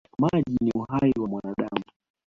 Maji 0.19 0.57
ni 0.61 0.71
uhai 0.75 1.11
wa 1.19 1.27
mwanadamu. 1.27 1.81